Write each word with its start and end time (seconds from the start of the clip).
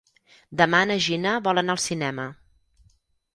Demà 0.61 0.79
na 0.91 0.95
Gina 1.07 1.33
vol 1.49 1.63
anar 1.63 1.75
al 1.77 1.83
cinema. 1.85 2.27